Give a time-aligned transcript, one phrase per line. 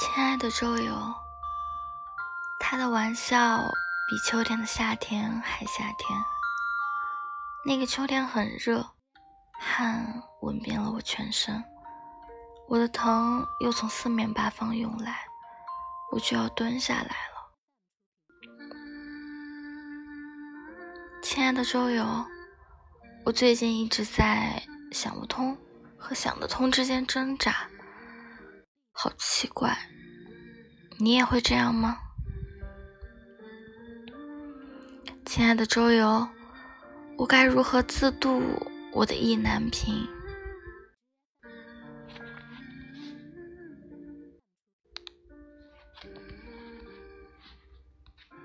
[0.00, 0.94] 亲爱的周游，
[2.60, 3.58] 他的玩笑
[4.08, 6.16] 比秋天的夏天还夏天。
[7.66, 8.88] 那个秋天很热，
[9.58, 11.64] 汗吻遍了我全身，
[12.68, 15.18] 我的疼又从四面八方涌来，
[16.12, 17.08] 我就要蹲下来了。
[21.24, 22.24] 亲爱的周游，
[23.24, 25.58] 我最近一直在想不通
[25.98, 27.68] 和想得通之间挣扎。
[29.00, 29.78] 好奇怪，
[31.00, 31.96] 你也会这样吗，
[35.24, 36.26] 亲爱的周游？
[37.16, 38.42] 我该如何自度
[38.92, 40.08] 我的意难平？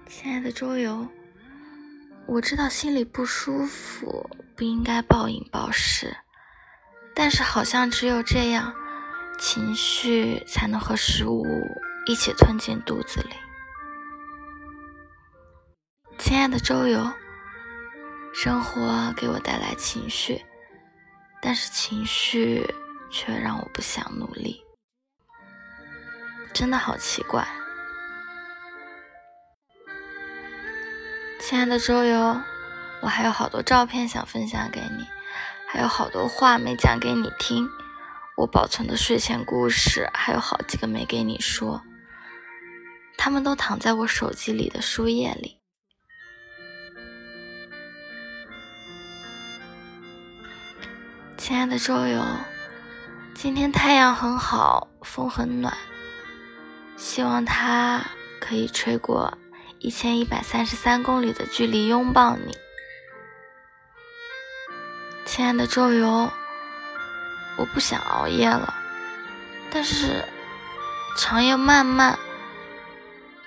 [0.07, 1.07] 亲爱的周游，
[2.27, 6.15] 我知道心里不舒服，不应该暴饮暴食，
[7.15, 8.71] 但是好像只有这样。
[9.39, 11.43] 情绪才能和食物
[12.05, 13.29] 一起吞进肚子里。
[16.17, 17.11] 亲爱的周游，
[18.33, 20.43] 生活给我带来情绪，
[21.41, 22.75] 但是情绪
[23.09, 24.61] 却让我不想努力，
[26.53, 27.47] 真的好奇怪。
[31.39, 32.41] 亲爱的周游，
[33.01, 35.07] 我还有好多照片想分享给你，
[35.69, 37.69] 还有好多话没讲给你听。
[38.35, 41.81] 我保存的睡前故事还有好几个没给你说，
[43.23, 45.57] 他们都躺在我手机里的书页里。
[51.37, 52.21] 亲爱的周游，
[53.33, 55.73] 今天太阳很好，风很暖，
[56.97, 58.05] 希望它
[58.41, 59.37] 可以吹过
[59.79, 62.53] 一千一百三十三公里的距离拥抱你。
[65.25, 66.29] 亲爱的周游。
[67.55, 68.73] 我不想熬夜了，
[69.71, 70.25] 但是
[71.17, 72.19] 长夜漫漫，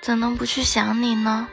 [0.07, 1.49] 怎能不去想你呢？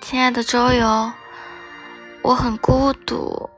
[0.00, 1.12] 亲爱的周游，
[2.22, 3.48] 我很孤独，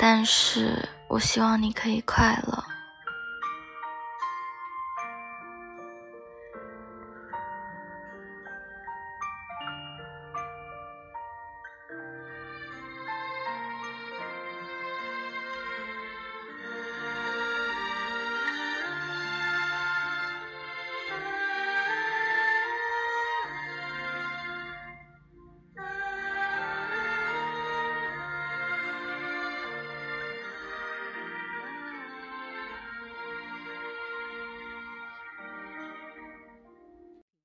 [0.00, 2.59] 但是我希望你可以快乐。